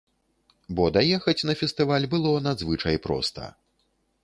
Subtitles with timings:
[0.79, 3.53] Бо даехаць на фестываль было надзвычай проста.